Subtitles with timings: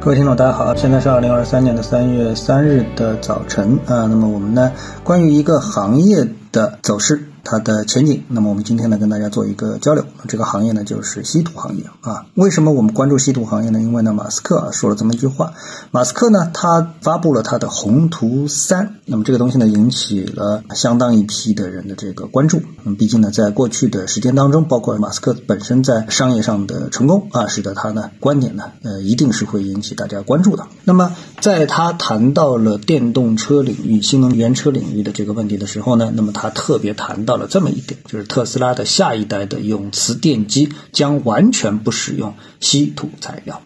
[0.00, 4.06] 各位听众，大家好，现在是二零二三年的三月三日的早晨啊。
[4.06, 4.70] 那么我们呢，
[5.02, 7.28] 关于一个行业的走势。
[7.44, 10.04] 它的前景，那么我们今天呢跟大家做一个交流。
[10.26, 12.26] 这个行业呢就是稀土行业啊。
[12.34, 13.80] 为什么我们关注稀土行业呢？
[13.80, 15.54] 因为呢马斯克啊说了这么一句话。
[15.90, 22.60] 马斯克呢他发布了他的宏图三，那么这个东西呢引起了相当一批的人的这个关注。
[22.82, 30.66] 那么毕竟呢在过去的时间当中，包括马斯克本身在商业上的成功啊，使得他呢观点呢呃一定是会引起大家关注的。
[30.84, 37.38] 那么在他谈到了电动车领域、新能源车领域的这个问题的时候呢，那么他特别谈到。
[37.38, 43.62] 了这么一点，就是特斯拉的下一代的永磁电机将完全不使用稀土材料。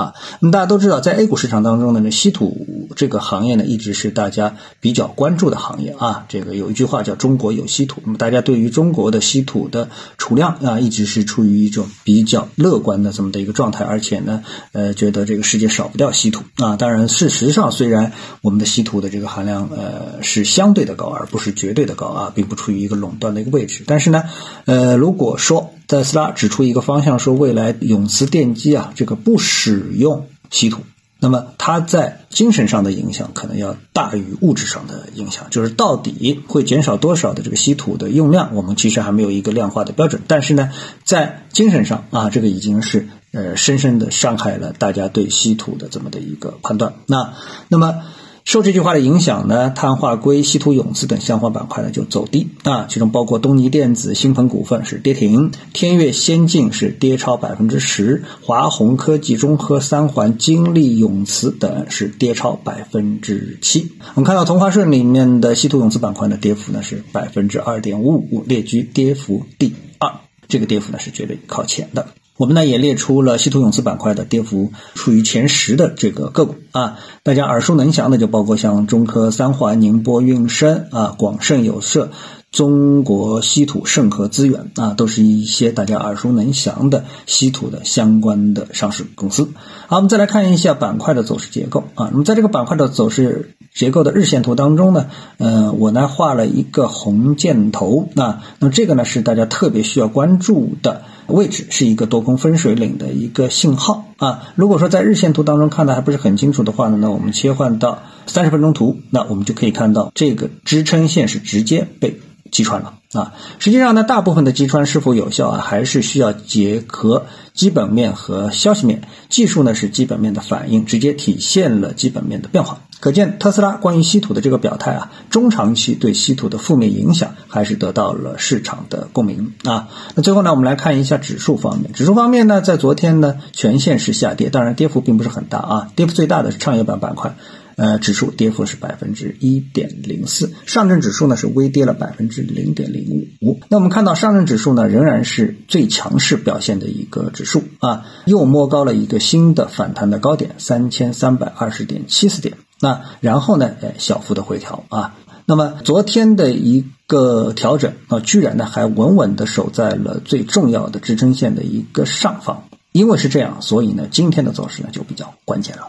[0.00, 6.24] 啊，那么大家都知道，在 A 股市场当中呢，这稀土这个行业呢，一直是大家比较关注的行业啊。
[6.28, 14.42] 这个有一句话叫“中国有稀土”，那么大家对于中国的稀土的储量啊，一直是处于一种比较乐观的这么的一个状态，而且呢，
[14.72, 16.76] 呃，觉得这个世界少不掉稀土啊。
[16.76, 24.24] 当然，事实上，虽然我们的稀土的这个含量呃是相对的高，而不是绝对的高啊，并不处于一个垄断的一个位置，但是呢，
[24.64, 30.82] 呃，如果说特斯拉指出一个方向，说未来永磁电机啊，这个不使用稀土，
[31.18, 35.46] 那么它在精神上的影响可能要大于物质上的影响。
[35.50, 40.22] 就是到底会减少多少的这个稀土的用量，我们其实还没有一个量化的标准。
[40.28, 40.70] 但是呢，
[41.02, 46.94] 在精神上啊，这个已经是呃深深的伤害了大家对稀土的这么的一个判断。
[47.06, 47.34] 那
[47.66, 48.04] 那么。
[48.50, 63.92] 受这句话的影响呢，碳化硅、稀土永磁等相关板块呢就走低啊，其中包括东尼电子、新鹏股份是跌停，天越先进是跌超百分之十，华宏科技、中科三环、金利永磁等是跌超百分之七。
[64.16, 70.12] 我们看到同花顺里面的稀土永磁板块呢跌幅呢是百分之二点五五，列居跌幅第二，
[70.48, 72.04] 这个跌幅呢是绝对靠前的。
[72.40, 82.12] 我们呢也列出了稀土永磁板块的跌幅处于前十的这个个股啊，大家耳熟能详的就包括像中科三环、宁波运升啊、广盛有色、
[82.50, 89.50] 中国稀土、盛和资源啊，都是一些大家耳熟能详的稀土的相关的上市公司。
[89.86, 92.08] 好，我们再来看一下板块的走势结构啊。
[92.10, 101.02] 那么在这个板块的走势结构的日线图当中呢，呃，我呢画了一个红箭头啊，那么这个呢是大家特别需要关注的。
[101.32, 104.52] 位置是一个多空分水岭的一个信号啊。
[104.54, 113.32] 如果说在日线图当中看的还不是很清楚的话呢，那我们切换到三十分钟图，那我们就可以看到这个支撑线是直接被击穿了啊。
[113.58, 119.02] 实际上呢，大部分的击穿是否有效啊，还是需要结合基本面和消息面。
[119.28, 122.80] 技术呢是基本面的反应，直接体现了基本面的变化。
[123.00, 129.88] 可见特斯拉关于稀土的这个表态啊，中长期对稀土的负面影响还是得到了市场的共鸣啊。
[130.14, 131.92] 那最后呢，我们来看一下指数方面。
[131.94, 135.88] 指数方面呢，在昨天呢，全线是下跌，当然跌幅并不是很大啊。
[135.96, 137.34] 跌幅最大的是创业板板块，
[137.80, 140.52] 呃，指数跌幅是百分之一点零四。
[140.66, 143.08] 上证指数呢是微跌了百分之零点零
[143.40, 143.58] 五。
[143.70, 152.58] 那我们看到上证指数呢，仍然是最强势表现的一个指数啊，又摸高了一个新的反弹的高点，三千三百二十点七四点。
[152.80, 153.70] 那然后呢？
[153.80, 155.16] 哎，小幅的回调啊。
[155.46, 162.64] 那么昨天的一个调整啊，居然呢还稳稳的守在了最重要的支撑线的一个上方。
[162.92, 165.88] 因为是这样，所以呢，今天的走势呢就比较关键了。